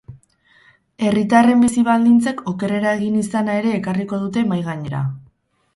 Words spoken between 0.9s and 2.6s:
Herritarren bizi-baldintzek